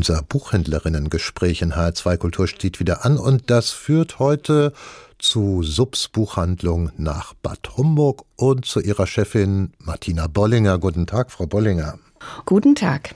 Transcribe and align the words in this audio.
Unser 0.00 0.22
Buchhändlerinnen-Gespräch 0.22 1.60
in 1.60 1.74
HR2 1.74 2.16
Kultur 2.16 2.48
steht 2.48 2.80
wieder 2.80 3.04
an 3.04 3.18
und 3.18 3.50
das 3.50 3.68
führt 3.68 4.18
heute 4.18 4.72
zu 5.18 5.62
Subs 5.62 6.08
Buchhandlung 6.08 6.90
nach 6.96 7.34
Bad 7.34 7.76
Homburg 7.76 8.22
und 8.36 8.64
zu 8.64 8.80
ihrer 8.80 9.06
Chefin 9.06 9.74
Martina 9.78 10.26
Bollinger. 10.26 10.78
Guten 10.78 11.06
Tag, 11.06 11.30
Frau 11.30 11.44
Bollinger. 11.44 11.98
Guten 12.46 12.74
Tag. 12.74 13.10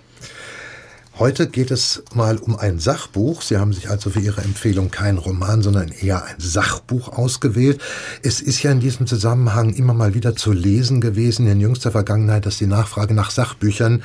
Heute 1.16 1.46
geht 1.46 1.71
es 1.71 2.03
mal 2.12 2.38
um 2.38 2.57
ein 2.57 2.80
Sachbuch. 2.80 3.43
Sie 3.43 3.57
haben 3.57 3.72
sich 3.72 3.89
also 3.89 4.11
für 4.11 4.18
Ihre 4.18 4.41
Empfehlung 4.41 4.91
kein 4.91 5.16
Roman, 5.16 5.62
sondern 5.62 5.93
eher 5.93 6.25
ein 6.25 6.34
Sachbuch 6.39 7.07
ausgewählt. 7.09 7.80
Es 8.25 8.40
ist 8.40 8.64
ja 8.64 8.72
in 8.72 8.80
diesem 8.80 9.07
Zusammenhang 9.07 9.72
immer 9.75 9.95
mal 9.95 10.14
wieder 10.14 10.35
zu 10.35 10.50
lesen 10.50 11.00
gewesen 11.00 11.46
in 11.46 11.61
jüngster 11.61 11.93
Vergangenheit, 11.93 12.46
dass 12.46 12.58
die 12.58 12.66
Nachfrage 12.66 13.14
nach 13.14 13.30
Sachbüchern 13.30 14.03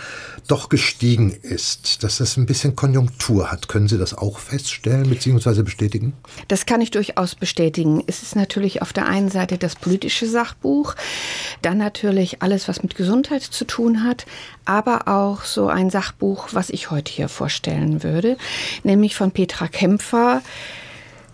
doch 0.48 0.70
gestiegen 0.70 1.31
ist, 1.31 2.03
dass 2.03 2.20
es 2.20 2.38
ein 2.38 2.45
bisschen 2.45 2.75
Konjunktur 2.75 3.52
hat. 3.52 3.67
Können 3.67 3.88
Sie 3.88 3.98
das 3.98 4.16
auch 4.16 4.38
feststellen 4.38 5.09
bzw. 5.09 5.63
bestätigen? 5.63 6.13
Das 6.48 6.67
kann 6.67 6.80
ich 6.80 6.91
durchaus 6.91 7.34
bestätigen. 7.34 8.03
Es 8.05 8.21
ist 8.21 8.35
natürlich 8.35 8.84
auf 8.84 8.94
der 8.94 9.07
einen 9.07 9.31
Seite 9.31 9.57
das 9.57 9.76
politische 9.76 10.30
Sachbuch, 10.30 10.94
dann 11.63 11.80
natürlich 11.80 12.44
alles, 12.44 12.67
was 12.67 12.84
mit 12.84 12.94
Gesundheit 12.94 13.41
zu 13.41 13.66
tun 13.66 14.03
hat, 14.03 14.27
aber 14.66 15.07
auch 15.07 15.44
so 15.44 15.70
ein 15.70 15.89
Sachbuch, 15.89 16.49
was 16.52 16.70
ich 16.70 16.91
heute 16.91 16.98
hier 17.08 17.30
vorstellen 17.30 18.03
würde, 18.03 18.38
nämlich 18.84 19.16
von 19.16 19.31
Petra 19.31 19.67
Kämpfer. 19.67 20.41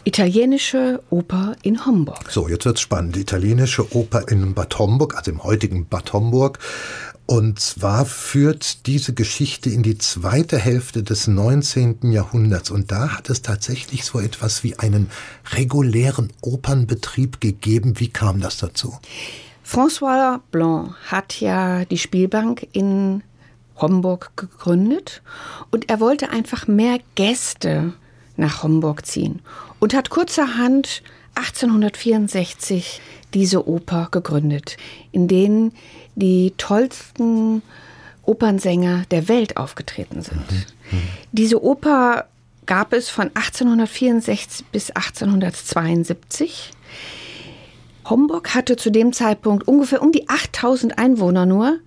Italienische 0.08 1.02
Oper 1.10 1.56
in 1.64 1.84
Homburg. 1.84 2.32
So, 2.32 2.48
jetzt 2.48 2.66
wird's 2.66 2.82
spannend. 2.82 3.18
Italienische 3.18 3.96
Oper 3.96 4.28
in 4.30 4.54
Bad 4.54 4.78
Homburg, 4.78 5.18
also 5.18 5.32
im 5.32 5.44
heutigen 5.44 5.88
Bad 5.88 6.14
Homburg. 6.14 6.60
Und 7.26 7.60
zwar 7.60 8.06
führt 8.06 8.86
diese 8.86 9.14
Geschichte 9.14 9.72
in 9.72 9.82
die 9.82 9.98
zweite 9.98 10.60
Hälfte 10.60 11.02
des 11.02 11.26
19. 11.26 12.12
Jahrhunderts. 12.12 12.70
Und 12.70 12.92
da 12.92 13.18
hat 13.18 13.32
es 13.32 13.42
tatsächlich 13.42 14.06
so 14.06 14.20
etwas 14.20 14.64
wie 14.64 14.78
einen 14.78 15.10
regulären 15.54 16.32
Opernbetrieb 16.42 17.42
gegeben. 17.42 18.00
Wie 18.00 18.10
kam 18.10 18.42
das 18.42 18.58
dazu? 18.58 19.00
François 19.66 20.40
Blanc 20.52 20.94
hat 21.08 21.40
ja 21.42 21.86
die 21.86 21.98
Spielbank 21.98 22.68
in 22.74 23.24
Homburg 23.78 24.32
gegründet 24.36 25.22
und 25.72 25.90
er 25.90 26.00
wollte 26.00 26.30
einfach 26.30 26.68
mehr 26.68 27.00
Gäste 27.16 27.94
nach 28.38 28.64
Homburg 28.64 29.06
ziehen 29.06 29.42
und 29.80 29.94
hat 29.94 30.10
kurzerhand 30.10 31.04
1864 31.36 33.02
diese 33.34 33.68
Oper 33.68 34.08
gegründet, 34.12 34.78
in 35.12 35.28
denen 35.28 35.74
die 36.16 36.54
tollsten 36.58 37.62
Opernsänger 38.24 39.04
der 39.12 39.28
Welt 39.28 39.58
aufgetreten 39.58 40.22
sind. 40.22 40.68
Diese 41.32 41.62
Oper 41.62 42.26
gab 42.66 42.94
es 42.94 43.10
von 43.10 43.28
1864 43.28 44.66
bis 44.72 44.90
1872. 44.92 46.72
Homburg 48.10 48.56
hatte 48.56 48.76
zu 48.76 48.92
dem 48.92 49.14
Zeitpunkt 49.14 49.68
ungefähr 49.68 50.02
um 50.02 50.12
die 50.12 50.30
8000 50.30 50.98
Einwohner 50.98 51.46
nur. 51.46 51.80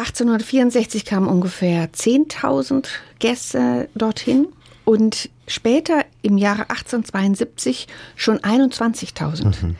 1864 0.00 1.04
kamen 1.04 1.28
ungefähr 1.28 1.92
10.000 1.92 2.86
Gäste 3.18 3.88
dorthin 3.94 4.48
und 4.86 5.28
später 5.46 6.06
im 6.22 6.38
Jahre 6.38 6.62
1872 6.70 7.86
schon 8.16 8.38
21.000. 8.38 9.44
Mhm. 9.44 9.76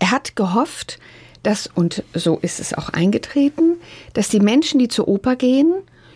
Er 0.00 0.10
hat 0.10 0.34
gehofft, 0.34 0.98
dass, 1.44 1.68
und 1.68 2.02
so 2.14 2.38
ist 2.38 2.58
es 2.58 2.74
auch 2.74 2.88
eingetreten, 2.88 3.76
dass 4.12 4.28
die 4.28 4.40
Menschen, 4.40 4.80
die 4.80 4.88
zur 4.88 5.06
Oper 5.06 5.36
gehen, 5.36 5.72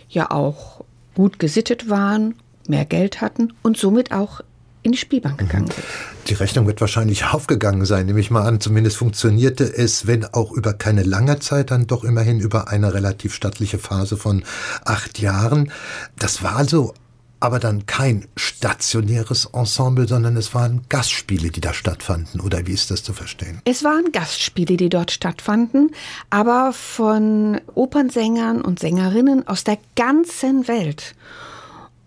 ja 0.09 0.33
auch 0.33 0.85
gut 1.15 1.39
gesittet 1.39 1.89
waren, 1.89 2.35
mehr 2.67 2.87
Geld 2.87 3.21
hatten 3.21 3.53
und 3.63 3.77
somit 3.77 4.11
auch 4.11 4.41
in 4.89 4.93
die 4.93 4.99
Spielbank 4.99 5.39
gegangen 5.39 5.71
sind. 5.71 5.87
Die 6.29 6.35
Rechnung 6.35 6.67
wird 6.67 6.81
wahrscheinlich 6.81 7.27
aufgegangen 7.27 7.85
sein, 7.85 8.07
nehme 8.07 8.21
ich 8.21 8.31
mal 8.31 8.47
an. 8.47 8.61
Zumindest 8.61 8.97
funktionierte 8.97 9.65
es, 9.65 10.07
wenn 10.07 10.25
auch 10.25 10.53
über 10.53 10.73
keine 10.73 11.03
lange 11.03 11.39
Zeit, 11.39 11.71
dann 11.71 11.87
doch 11.87 12.05
immerhin 12.05 12.41
über 12.41 12.69
eine 12.69 12.93
relativ 12.93 13.35
stattliche 13.35 13.79
Phase 13.79 14.17
von 14.17 14.43
acht 14.85 15.19
Jahren. 15.19 15.71
Das 16.19 16.43
war 16.43 16.57
also 16.57 16.95
aber 17.41 17.61
dann 17.61 17.87
kein 17.87 18.27
stationäres 18.37 19.47
Ensemble, 19.53 20.09
sondern 20.09 20.37
es 20.37 20.55
waren 20.55 20.83
Gastspiele, 20.89 21.51
die 21.51 21.61
da 21.61 21.73
stattfanden. 21.73 22.41
Oder 22.41 22.67
wie 22.67 22.73
ist 22.73 22.91
das 22.91 23.03
zu 23.03 23.13
verstehen? 23.13 23.61
Es 23.65 23.85
waren 23.85 24.11
Gastspiele, 24.13 24.77
die 24.77 24.89
dort 24.89 25.13
stattfanden, 25.13 25.93
aber 26.31 26.73
von 26.73 27.61
Opernsängern 27.75 28.61
und 28.61 28.81
Sängerinnen 28.81 29.47
aus 29.47 29.65
der 29.65 29.79
ganzen 29.95 30.67
Welt. 30.67 31.15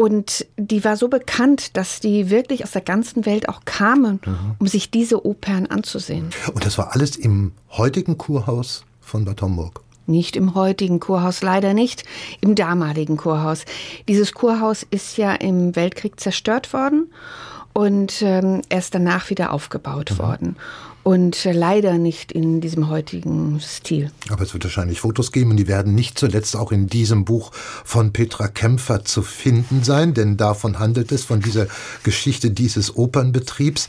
Und 0.02 0.48
die 0.58 0.84
war 0.84 0.98
so 0.98 1.10
bekannt, 1.10 1.78
dass 1.78 2.00
die 2.00 2.32
wirklich 2.32 2.64
aus 2.64 2.72
der 2.72 2.82
ganzen 2.82 3.28
Welt 3.28 3.48
auch 3.48 3.66
kamen, 3.66 4.20
mhm. 4.26 4.56
um 4.58 4.66
sich 4.66 4.90
diese 4.90 5.24
Opern 5.28 5.68
anzusehen. 5.68 6.32
Und 6.52 6.66
das 6.66 6.80
war 6.80 6.96
alles 6.96 7.16
im 7.18 7.52
heutigen 7.70 8.18
Kurhaus 8.18 8.84
von 9.00 9.26
Bad 9.26 9.44
Homburg? 9.44 9.82
Nicht 10.08 10.36
im 10.36 10.56
heutigen 10.56 11.00
Kurhaus, 11.00 11.44
leider 11.44 11.76
nicht, 11.76 12.04
im 12.42 12.56
damaligen 12.56 13.16
Kurhaus. 13.16 13.66
Dieses 14.08 14.34
Kurhaus 14.34 14.82
ist 14.90 15.18
ja 15.18 15.36
im 15.36 15.76
Weltkrieg 15.76 16.20
zerstört 16.20 16.74
worden 16.74 17.12
und 17.74 18.22
ähm, 18.22 18.62
erst 18.70 18.96
danach 18.96 19.30
wieder 19.30 19.52
aufgebaut 19.52 20.12
mhm. 20.12 20.18
worden 20.20 20.56
und 21.04 21.46
leider 21.46 21.98
nicht 21.98 22.32
in 22.32 22.62
diesem 22.62 22.90
heutigen 22.90 23.60
Stil. 23.60 24.12
Aber 24.30 24.44
es 24.44 24.54
wird 24.54 24.64
wahrscheinlich 24.64 25.02
Fotos 25.02 25.32
geben 25.32 25.52
und 25.52 25.58
die 25.58 25.68
werden 25.68 25.96
nicht 25.96 26.20
zuletzt 26.20 26.56
auch 26.56 26.72
in 26.72 26.88
diesem 26.88 27.26
Buch 27.26 27.52
von 27.54 28.14
Petra 28.14 28.48
Kämpfer 28.48 29.04
zu 29.04 29.24
finden 29.24 29.84
sein, 29.84 30.14
denn 30.14 30.38
davon 30.38 30.80
handelt 30.80 31.12
es, 31.12 31.24
von 31.24 31.40
dieser 31.40 31.68
Geschichte 32.04 32.52
dieses 32.52 32.96
Opernbetriebs. 32.96 33.88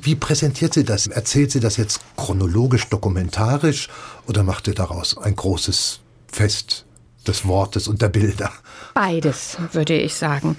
Wie 0.00 0.14
präsentiert 0.14 0.74
sie 0.74 0.84
das? 0.84 1.06
Erzählt 1.06 1.50
sie 1.50 1.60
das 1.60 1.76
jetzt 1.76 2.00
chronologisch, 2.16 2.88
dokumentarisch 2.88 3.88
oder 4.26 4.42
macht 4.42 4.66
ihr 4.66 4.74
daraus 4.74 5.18
ein 5.18 5.36
großes 5.36 6.00
Fest 6.28 6.86
des 7.24 7.46
Wortes 7.46 7.88
und 7.88 8.02
der 8.02 8.08
Bilder? 8.08 8.52
Beides, 8.94 9.56
würde 9.72 9.94
ich 9.94 10.14
sagen. 10.14 10.56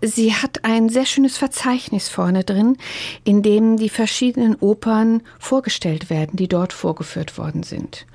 Sie 0.00 0.34
hat 0.34 0.64
ein 0.64 0.88
sehr 0.88 1.06
schönes 1.06 1.36
Verzeichnis 1.38 2.08
vorne 2.08 2.44
drin, 2.44 2.76
in 3.24 3.42
dem 3.42 3.76
die 3.76 3.88
verschiedenen 3.88 4.56
Opern 4.56 5.22
vorgestellt 5.38 6.10
werden, 6.10 6.36
die 6.36 6.48
dort 6.48 6.72
vorgeführt 6.72 7.38
worden 7.38 7.62
sind. 7.62 8.06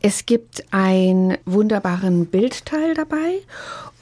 Es 0.00 0.26
gibt 0.26 0.64
einen 0.72 1.36
wunderbaren 1.44 2.26
Bildteil 2.26 2.94
dabei 2.94 3.40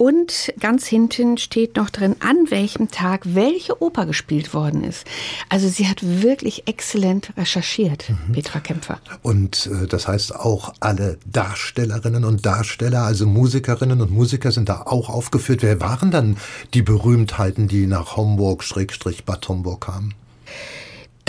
und 0.01 0.55
ganz 0.59 0.87
hinten 0.87 1.37
steht 1.37 1.77
noch 1.77 1.91
drin, 1.91 2.17
an 2.21 2.51
welchem 2.51 2.91
Tag 2.91 3.21
welche 3.35 3.83
Oper 3.83 4.07
gespielt 4.07 4.55
worden 4.55 4.83
ist. 4.83 5.05
Also 5.51 5.69
sie 5.69 5.89
hat 5.89 5.99
wirklich 6.03 6.67
exzellent 6.67 7.33
recherchiert, 7.37 8.09
mhm. 8.09 8.33
Petra 8.33 8.61
Kämpfer. 8.61 8.99
Und 9.21 9.67
äh, 9.67 9.87
das 9.87 10.09
heißt 10.09 10.35
auch 10.35 10.73
alle 10.81 11.19
Darstellerinnen 11.27 12.25
und 12.25 12.47
Darsteller, 12.47 13.03
also 13.03 13.27
Musikerinnen 13.33 14.01
und 14.01 14.11
Musiker 14.11 14.53
sind 14.53 14.69
da 14.69 14.83
auch 14.83 15.09
aufgeführt. 15.09 15.63
Wer 15.63 15.81
waren 15.81 16.11
dann 16.11 16.37
die 16.75 16.83
Berühmtheiten, 16.83 17.69
die 17.69 17.87
nach 17.87 18.17
Homburg, 18.17 18.63
Schrägstrich 18.63 19.25
Bad 19.25 19.49
Homburg 19.49 19.83
kamen? 19.83 20.15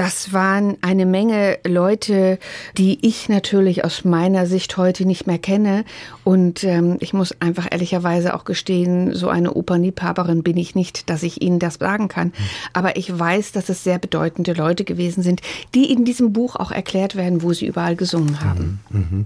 Das 0.02 0.34
waren 0.34 0.78
eine 0.82 1.06
Menge 1.06 1.60
Leute, 1.64 2.40
die 2.76 2.98
ich 3.08 3.30
natürlich 3.30 3.86
aus 3.86 4.04
meiner 4.04 4.48
Sicht 4.48 4.76
heute 4.76 5.06
nicht 5.06 5.28
mehr 5.28 5.38
kenne. 5.38 5.86
Und 6.24 6.64
ähm, 6.64 6.98
ich 7.02 7.14
muss 7.14 7.40
einfach 7.40 7.68
ehrlicherweise 7.70 8.34
auch 8.34 8.44
gestehen, 8.44 9.14
so 9.14 9.30
eine 9.30 9.54
Opernliebhaberin 9.54 10.42
bin 10.42 10.58
ich 10.58 10.74
nicht, 10.74 11.12
dass 11.12 11.22
ich 11.22 11.44
Ihnen 11.44 11.60
das 11.60 11.76
sagen 11.76 12.08
kann. 12.08 12.34
Aber 12.74 12.98
ich 12.98 13.20
weiß, 13.20 13.52
dass 13.52 13.70
es 13.70 13.84
sehr 13.84 14.00
bedeutende 14.00 14.54
Leute 14.54 14.86
gewesen 14.86 15.22
sind, 15.22 15.42
die 15.76 15.92
in 15.92 16.04
diesem 16.04 16.34
Buch 16.34 16.56
auch 16.56 16.72
erklärt 16.72 17.16
werden, 17.16 17.44
wo 17.44 17.54
sie 17.54 17.68
überall 17.68 17.96
gesungen 17.96 18.44
haben. 18.44 18.80
Mhm. 18.90 19.26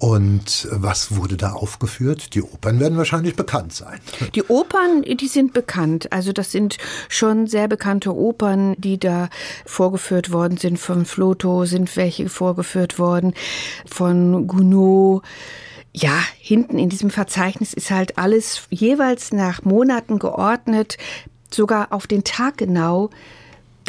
Und 0.00 0.66
was 0.72 1.14
wurde 1.14 1.36
da 1.36 1.52
aufgeführt? 1.52 2.34
Die 2.34 2.42
Opern 2.42 2.80
werden 2.80 2.98
wahrscheinlich 2.98 3.36
bekannt 3.36 3.74
sein. 3.74 4.00
Die 4.34 4.42
Opern, 4.42 5.02
die 5.02 5.28
sind 5.28 5.52
bekannt. 5.52 6.12
Also 6.12 6.32
das 6.32 6.50
sind 6.50 6.78
schon 7.08 7.46
sehr 7.46 7.68
bekannte 7.68 8.12
Opern, 8.12 8.74
die 8.76 8.98
da 8.98 9.28
vorgeführt 9.64 9.99
vorgeführt 10.00 10.32
worden 10.32 10.56
sind. 10.56 10.78
Von 10.78 11.04
Floto 11.04 11.64
sind 11.66 11.94
welche 11.96 12.28
vorgeführt 12.28 12.98
worden, 12.98 13.34
von 13.86 14.46
Gounod. 14.46 15.22
Ja, 15.92 16.18
hinten 16.38 16.78
in 16.78 16.88
diesem 16.88 17.10
Verzeichnis 17.10 17.74
ist 17.74 17.90
halt 17.90 18.16
alles 18.16 18.66
jeweils 18.70 19.32
nach 19.32 19.62
Monaten 19.64 20.18
geordnet, 20.18 20.98
sogar 21.52 21.92
auf 21.92 22.06
den 22.06 22.24
Tag 22.24 22.58
genau 22.58 23.10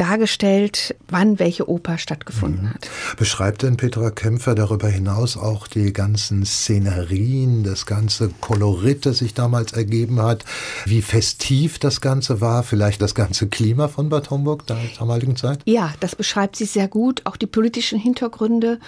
dargestellt, 0.01 0.95
wann 1.09 1.37
welche 1.37 1.69
Oper 1.69 1.99
stattgefunden 1.99 2.65
mhm. 2.65 2.73
hat. 2.73 2.89
Beschreibt 3.17 3.61
denn 3.61 3.77
Petra 3.77 4.09
Kämpfer 4.09 4.55
darüber 4.55 4.87
hinaus 4.87 5.37
auch 5.37 5.67
die 5.67 5.93
ganzen 5.93 6.43
Szenerien, 6.43 7.63
das 7.63 7.85
ganze 7.85 8.29
Kolorit, 8.41 9.05
das 9.05 9.19
sich 9.19 9.35
damals 9.35 9.73
ergeben 9.73 10.19
hat, 10.19 10.43
wie 10.85 11.03
festiv 11.03 11.77
das 11.77 12.01
Ganze 12.01 12.41
war, 12.41 12.63
vielleicht 12.63 12.99
das 13.01 13.13
ganze 13.13 13.47
Klima 13.47 13.87
von 13.89 14.09
Bad 14.09 14.31
Homburg 14.31 14.65
der 14.65 14.79
damaligen 14.97 15.35
Zeit? 15.35 15.59
Ja, 15.65 15.93
das 15.99 16.15
beschreibt 16.15 16.55
sie 16.55 16.65
sehr 16.65 16.87
gut, 16.87 17.21
auch 17.25 17.37
die 17.37 17.45
politischen 17.45 17.99
Hintergründe 17.99 18.79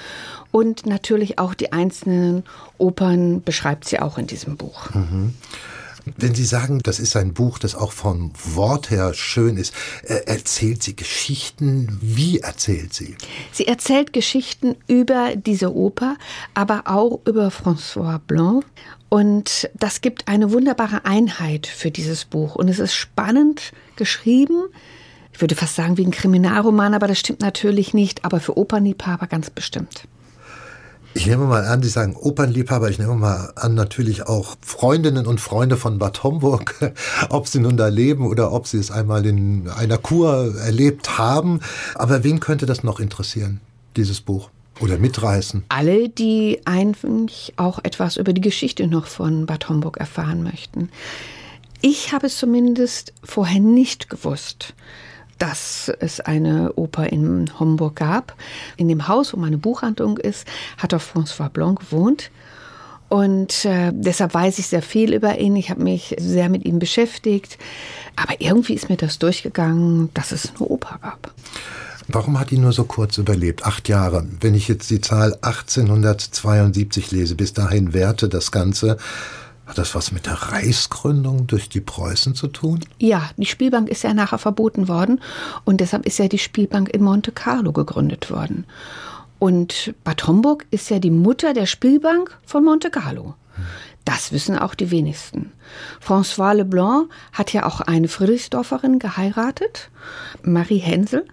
und 0.50 0.88
natürlich 0.88 1.38
auch 1.38 1.54
die 1.54 1.72
einzelnen 1.72 2.44
Opern 2.80 3.44
beschreibt 3.44 3.86
sie 3.86 4.00
auch 4.00 4.18
in 4.18 4.26
diesem 4.26 4.58
Buch. 4.58 4.90
Mhm. 4.96 5.36
Wenn 6.18 6.36
Sie 6.36 6.46
sagen, 6.46 6.80
das 6.84 7.00
ist 7.00 7.16
ein 7.16 7.34
Buch, 7.34 7.60
das 7.60 7.76
auch 7.76 7.92
vom 7.92 8.32
Wort 8.44 8.90
her 8.90 9.14
schön 9.14 9.58
ist, 9.58 9.74
äh, 10.04 10.16
erzählt 10.26 10.84
sie 10.84 10.96
Geschichten? 10.96 11.98
Wie 12.02 12.40
erzählt 12.40 12.94
sie? 12.94 13.16
Sie 13.52 13.68
erzählt 13.68 14.12
Geschichten 14.12 14.76
über 14.88 15.36
diese 15.36 15.74
Oper, 15.74 16.18
aber 16.54 16.84
auch 16.86 17.22
über 17.26 17.48
François 17.50 18.20
Blanc. 18.20 18.66
Und 19.10 19.70
das 19.76 20.02
gibt 20.02 20.28
eine 20.28 20.52
wunderbare 20.52 21.06
Einheit 21.06 21.68
für 21.68 21.92
dieses 21.92 22.26
Buch. 22.26 22.56
Und 22.56 22.68
es 22.68 22.80
ist 22.80 22.96
spannend 22.96 23.72
geschrieben. 23.96 24.64
Ich 25.32 25.40
würde 25.40 25.56
fast 25.56 25.76
sagen 25.76 25.98
wie 25.98 26.06
ein 26.06 26.12
Kriminalroman, 26.12 26.94
aber 26.94 27.08
das 27.08 27.20
stimmt 27.20 27.42
natürlich 27.42 27.94
nicht, 27.94 28.26
aber 28.26 28.40
für 28.40 28.58
Opernliebhaber 28.58 29.28
ganz 29.28 29.50
bestimmt. 29.50 30.08
Ich 31.16 31.28
nehme 31.28 31.46
mal 31.46 31.64
an, 31.66 31.84
Sie 31.84 31.90
sagen 31.90 32.16
Opernliebhaber, 32.16 32.90
ich 32.90 32.98
nehme 32.98 33.14
mal 33.16 33.54
an, 33.56 33.76
natürlich 33.76 34.24
auch 34.28 34.56
Freundinnen 34.62 35.28
und 35.28 35.40
Freunde 35.40 35.78
von 35.78 36.00
Bad 36.00 36.24
Homburg, 36.24 36.94
ob 37.30 37.48
sie 37.48 37.60
nun 37.60 37.78
da 37.78 37.88
leben 37.88 38.26
oder 38.26 38.52
ob 38.52 38.66
sie 38.66 38.80
es 38.80 38.90
einmal 38.90 39.26
in 39.26 39.70
einer 39.70 40.00
Kur 40.00 40.56
erlebt 40.58 41.20
haben. 41.20 41.60
Aber 41.94 42.24
wen 42.24 42.40
könnte 42.40 42.66
das 42.66 42.84
noch 42.84 43.00
interessieren, 43.00 43.62
dieses 43.96 44.22
Buch? 44.22 44.50
Oder 44.80 44.98
mitreißen? 44.98 45.64
Alle, 45.70 46.10
die 46.10 46.62
eigentlich 46.66 47.54
auch 47.58 47.78
etwas 47.84 48.18
über 48.18 48.34
die 48.34 48.42
Geschichte 48.42 48.88
noch 48.88 49.06
von 49.06 49.46
Bad 49.46 49.70
Homburg 49.70 49.98
erfahren 49.98 50.42
möchten. 50.42 50.90
Ich 51.80 52.12
habe 52.12 52.26
es 52.26 52.38
zumindest 52.38 53.14
vorher 53.24 53.60
nicht 53.60 54.10
gewusst 54.10 54.74
dass 55.40 55.92
es 56.00 56.20
eine 56.20 56.74
Oper 56.74 57.12
in 57.12 57.50
Homburg 57.60 57.98
gab. 57.98 58.36
In 58.78 58.88
dem 58.88 59.08
Haus, 59.08 59.34
wo 59.34 59.38
meine 59.38 59.58
Buchhandlung 59.58 60.18
ist, 60.18 60.48
hat 60.78 60.94
auch 60.94 61.02
François 61.02 61.50
Blanc 61.50 61.80
gewohnt. 61.80 62.32
Und 63.10 63.66
äh, 63.66 63.92
deshalb 63.94 64.34
weiß 64.34 64.58
ich 64.58 64.68
sehr 64.68 64.82
viel 64.82 65.14
über 65.14 65.38
ihn. 65.38 65.56
Ich 65.56 65.70
habe 65.70 65.84
mich 65.84 66.16
sehr 66.18 66.50
mit 66.50 66.66
ihm 66.66 66.80
beschäftigt. 66.80 67.58
Aber 68.16 68.34
irgendwie 68.40 68.74
ist 68.74 68.90
mir 68.90 68.98
das 68.98 69.20
durchgegangen, 69.20 70.10
dass 70.14 70.32
es 70.32 70.54
eine 70.56 70.68
Oper 70.68 70.98
gab. 71.02 71.32
Warum 72.08 72.40
hat 72.40 72.52
ihn 72.52 72.62
nur 72.62 72.74
so 72.74 72.84
kurz 72.86 73.18
überlebt? 73.18 73.66
Acht 73.66 73.88
Jahre. 73.88 74.26
Wenn 74.42 74.56
ich 74.56 74.68
jetzt 74.68 74.90
die 74.90 75.00
Zahl 75.00 75.34
1872 75.42 77.12
lese, 77.12 77.36
bis 77.36 77.54
dahin 77.54 77.94
währte 77.94 78.30
das 78.30 78.52
Ganze. 78.52 78.98
Hat 79.74 79.80
das 79.80 79.96
was 79.96 80.12
mit 80.12 80.28
der 80.28 80.36
Reichsgründung 80.36 81.48
durch 81.48 81.68
die 81.68 81.82
Preußen 81.82 82.36
zu 82.36 82.46
tun? 82.46 82.82
Ja, 83.00 83.32
die 83.38 83.48
Spielbank 83.48 83.90
ist 83.90 84.04
ja 84.04 84.14
nachher 84.14 84.38
verboten 84.38 84.88
worden 84.88 85.20
und 85.66 85.82
deshalb 85.82 86.06
ist 86.06 86.20
ja 86.20 86.28
die 86.28 86.38
Spielbank 86.38 86.90
in 86.90 87.02
Monte 87.02 87.32
Carlo 87.32 87.72
gegründet 87.72 88.30
worden. 88.30 88.68
Und 89.40 89.96
Bad 90.04 90.28
Homburg 90.28 90.68
ist 90.70 90.92
ja 90.92 91.00
die 91.00 91.10
Mutter 91.10 91.56
der 91.56 91.66
Spielbank 91.66 92.38
von 92.46 92.64
Monte 92.64 92.92
Carlo. 92.92 93.34
Das 94.06 94.32
wissen 94.32 94.60
auch 94.60 94.76
die 94.76 94.92
wenigsten. 94.92 95.52
François 96.06 96.54
Leblanc 96.54 97.10
hat 97.32 97.52
ja 97.52 97.66
auch 97.66 97.82
eine 97.82 98.10
Friedrichsdorferin 98.10 99.00
geheiratet, 99.00 99.90
Marie 100.44 100.78
Hensel. 100.78 101.26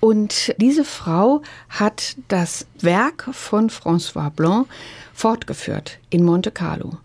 Und 0.00 0.54
diese 0.56 0.86
Frau 0.86 1.42
hat 1.68 2.16
das 2.28 2.66
Werk 2.80 3.28
von 3.32 3.68
François 3.68 4.30
Blanc 4.30 4.68
fortgeführt 5.12 5.98
in 6.08 6.24
Monte 6.24 6.50
Carlo. 6.50 6.96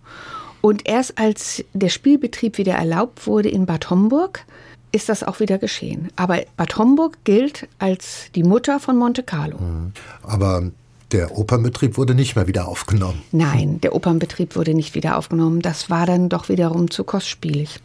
Und 0.61 0.87
erst 0.87 1.17
als 1.17 1.63
der 1.73 1.89
Spielbetrieb 1.89 2.57
wieder 2.57 2.73
erlaubt 2.73 3.27
wurde 3.27 3.49
in 3.49 3.65
Bad 3.65 3.89
Homburg, 3.89 4.45
ist 4.91 5.09
das 5.09 5.23
auch 5.23 5.39
wieder 5.39 5.57
geschehen. 5.57 6.09
Aber 6.15 6.39
Bad 6.57 6.77
Homburg 6.77 7.17
gilt 7.23 7.67
als 7.77 8.31
die 8.35 8.43
Mutter 8.43 8.79
von 8.79 8.97
Monte 8.97 9.23
Carlo. 9.23 9.57
Mhm. 9.57 9.93
Aber 10.23 10.71
der 11.11 11.37
Opernbetrieb 11.37 11.97
wurde 11.97 12.13
nicht 12.13 12.35
mehr 12.35 12.47
wieder 12.47 12.67
aufgenommen. 12.67 13.21
Nein, 13.31 13.81
der 13.81 13.95
Opernbetrieb 13.95 14.55
wurde 14.55 14.73
nicht 14.73 14.95
wieder 14.95 15.17
aufgenommen. 15.17 15.61
Das 15.61 15.89
war 15.89 16.05
dann 16.05 16.29
doch 16.29 16.49
wiederum 16.49 16.91
zu 16.91 17.03
kostspielig. 17.03 17.79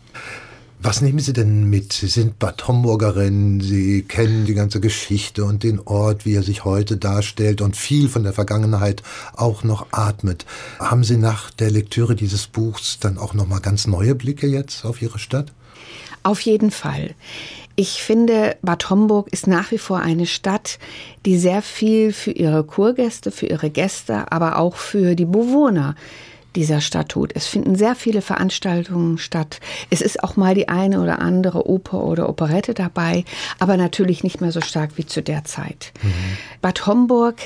Was 0.84 1.00
nehmen 1.00 1.18
Sie 1.18 1.32
denn 1.32 1.64
mit? 1.70 1.94
Sie 1.94 2.08
sind 2.08 2.38
Bad 2.38 2.68
Homburgerin, 2.68 3.62
Sie 3.62 4.02
kennen 4.02 4.44
die 4.44 4.52
ganze 4.52 4.80
Geschichte 4.80 5.46
und 5.46 5.62
den 5.62 5.80
Ort, 5.80 6.26
wie 6.26 6.34
er 6.34 6.42
sich 6.42 6.66
heute 6.66 6.98
darstellt 6.98 7.62
und 7.62 7.74
viel 7.74 8.10
von 8.10 8.22
der 8.22 8.34
Vergangenheit 8.34 9.02
auch 9.34 9.64
noch 9.64 9.86
atmet. 9.92 10.44
Haben 10.78 11.02
Sie 11.02 11.16
nach 11.16 11.50
der 11.50 11.70
Lektüre 11.70 12.14
dieses 12.14 12.46
Buchs 12.46 12.98
dann 13.00 13.16
auch 13.16 13.32
noch 13.32 13.46
mal 13.46 13.60
ganz 13.60 13.86
neue 13.86 14.14
Blicke 14.14 14.46
jetzt 14.46 14.84
auf 14.84 15.00
Ihre 15.00 15.18
Stadt? 15.18 15.52
Auf 16.22 16.42
jeden 16.42 16.70
Fall. 16.70 17.14
Ich 17.76 18.02
finde, 18.02 18.58
Bad 18.60 18.90
Homburg 18.90 19.32
ist 19.32 19.46
nach 19.46 19.70
wie 19.70 19.78
vor 19.78 20.00
eine 20.00 20.26
Stadt, 20.26 20.78
die 21.24 21.38
sehr 21.38 21.62
viel 21.62 22.12
für 22.12 22.30
ihre 22.30 22.62
Kurgäste, 22.62 23.30
für 23.30 23.46
ihre 23.46 23.70
Gäste, 23.70 24.30
aber 24.30 24.58
auch 24.58 24.76
für 24.76 25.14
die 25.14 25.24
Bewohner 25.24 25.96
dieser 26.56 26.80
Stadt 26.80 27.10
tut. 27.10 27.32
Es 27.34 27.46
finden 27.46 27.76
sehr 27.76 27.94
viele 27.94 28.22
Veranstaltungen 28.22 29.18
statt. 29.18 29.60
Es 29.90 30.00
ist 30.00 30.22
auch 30.22 30.36
mal 30.36 30.54
die 30.54 30.68
eine 30.68 31.00
oder 31.00 31.20
andere 31.20 31.68
Oper 31.68 32.04
oder 32.04 32.28
Operette 32.28 32.74
dabei, 32.74 33.24
aber 33.58 33.76
natürlich 33.76 34.22
nicht 34.22 34.40
mehr 34.40 34.52
so 34.52 34.60
stark 34.60 34.92
wie 34.96 35.06
zu 35.06 35.22
der 35.22 35.44
Zeit. 35.44 35.92
Mhm. 36.02 36.12
Bad 36.62 36.86
Homburg, 36.86 37.36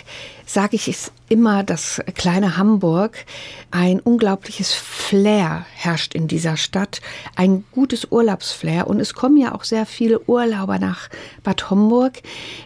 sage 0.46 0.76
ich 0.76 0.88
es 0.88 1.12
immer, 1.28 1.62
das 1.62 2.00
kleine 2.14 2.56
Hamburg, 2.56 3.24
ein 3.70 4.00
unglaubliches 4.00 4.72
Flair 4.72 5.66
herrscht 5.74 6.14
in 6.14 6.26
dieser 6.26 6.56
Stadt, 6.56 7.00
ein 7.36 7.64
gutes 7.72 8.10
Urlaubsflair 8.10 8.86
und 8.86 9.00
es 9.00 9.14
kommen 9.14 9.36
ja 9.36 9.54
auch 9.54 9.64
sehr 9.64 9.84
viele 9.84 10.20
Urlauber 10.20 10.78
nach 10.78 11.08
Bad 11.42 11.70
Homburg, 11.70 12.22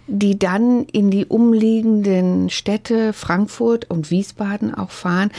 die 0.07 0.39
dann 0.39 0.85
in 0.85 1.11
die 1.11 1.27
umliegenden 1.27 2.51
Städte 2.51 3.13
Frankfurt 3.13 3.91
und 3.91 4.11
Wiesbaden 4.11 4.75
auch 4.75 4.91
fahren 4.91 5.31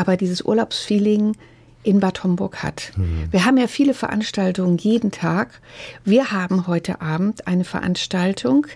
aber 0.00 0.16
dieses 0.16 0.42
Urlaubsfeeling 0.42 1.36
in 1.82 2.00
Bad 2.00 2.24
Homburg 2.24 2.62
hat. 2.62 2.92
Mhm. 2.96 3.28
Wir 3.30 3.44
haben 3.44 3.56
ja 3.56 3.66
viele 3.66 3.94
Veranstaltungen 3.94 4.78
jeden 4.78 5.10
Tag. 5.10 5.60
Wir 6.04 6.30
haben 6.30 6.66
heute 6.66 7.00
Abend 7.00 7.46
eine 7.46 7.64
Veranstaltung 7.64 8.66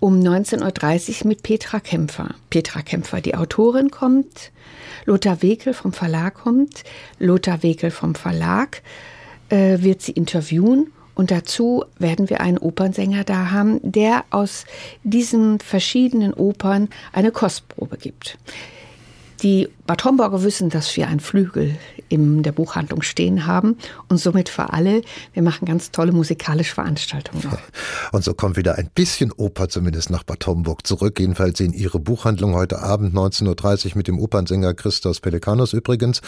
um 0.00 0.20
19.30 0.20 1.22
Uhr 1.22 1.28
mit 1.28 1.42
Petra 1.42 1.80
Kämpfer. 1.80 2.34
Petra 2.50 2.82
Kämpfer, 2.82 3.20
die 3.20 3.34
Autorin, 3.34 3.90
kommt. 3.90 4.52
Lothar 5.06 5.42
Wekel 5.42 5.74
vom 5.74 5.92
Verlag 5.92 6.34
kommt. 6.34 6.84
Lothar 7.18 7.62
Wekel 7.62 7.90
vom 7.90 8.14
Verlag 8.14 8.82
äh, 9.48 9.78
wird 9.80 10.02
sie 10.02 10.12
interviewen. 10.12 10.92
Und 11.14 11.30
dazu 11.30 11.84
werden 11.98 12.28
wir 12.28 12.40
einen 12.40 12.58
Opernsänger 12.58 13.24
da 13.24 13.50
haben, 13.50 13.78
der 13.82 14.24
aus 14.30 14.64
diesen 15.04 15.60
verschiedenen 15.60 16.34
Opern 16.34 16.88
eine 17.12 17.30
Kostprobe 17.30 17.96
gibt. 17.96 18.36
Die 19.44 19.68
Bad 19.86 20.02
Homburger 20.06 20.42
wissen, 20.42 20.70
dass 20.70 20.96
wir 20.96 21.06
einen 21.06 21.20
Flügel 21.20 21.76
in 22.08 22.42
der 22.42 22.52
Buchhandlung 22.52 23.02
stehen 23.02 23.46
haben 23.46 23.76
und 24.08 24.16
somit 24.16 24.48
für 24.48 24.72
alle, 24.72 25.02
wir 25.34 25.42
machen 25.42 25.66
ganz 25.66 25.90
tolle 25.90 26.12
musikalische 26.12 26.74
Veranstaltungen. 26.74 27.42
Und 28.12 28.24
so 28.24 28.32
kommt 28.32 28.56
wieder 28.56 28.76
ein 28.76 28.88
bisschen 28.94 29.32
Oper 29.32 29.68
zumindest 29.68 30.08
nach 30.08 30.22
Bad 30.22 30.46
Homburg 30.46 30.86
zurück, 30.86 31.20
jedenfalls 31.20 31.60
in 31.60 31.74
Ihre 31.74 31.98
Buchhandlung 31.98 32.54
heute 32.54 32.80
Abend 32.80 33.14
19.30 33.14 33.90
Uhr 33.90 33.92
mit 33.96 34.08
dem 34.08 34.18
Opernsänger 34.18 34.72
Christos 34.72 35.20
Pelikanos 35.20 35.74
übrigens. 35.74 36.22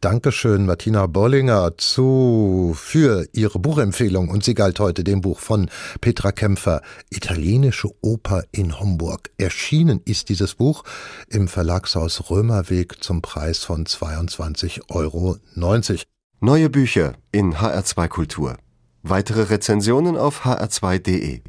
Dankeschön 0.00 0.64
Martina 0.64 1.06
Bollinger 1.06 1.76
zu, 1.76 2.72
für 2.74 3.26
Ihre 3.32 3.58
Buchempfehlung 3.58 4.30
und 4.30 4.44
sie 4.44 4.54
galt 4.54 4.80
heute 4.80 5.04
dem 5.04 5.20
Buch 5.20 5.40
von 5.40 5.68
Petra 6.00 6.32
Kämpfer, 6.32 6.80
Italienische 7.10 7.90
Oper 8.00 8.44
in 8.52 8.80
Homburg. 8.80 9.30
Erschienen 9.36 10.00
ist 10.06 10.30
dieses 10.30 10.54
Buch 10.54 10.84
im 11.28 11.48
Verlagshaus 11.48 12.30
Römerweg 12.62 13.02
zum 13.02 13.22
Preis 13.22 13.64
von 13.64 13.84
22,90 13.86 14.90
Euro. 14.90 15.36
Neue 16.40 16.70
Bücher 16.70 17.14
in 17.32 17.54
HR2 17.54 18.08
Kultur. 18.08 18.56
Weitere 19.02 19.42
Rezensionen 19.42 20.16
auf 20.16 20.44
hr2.de. 20.44 21.40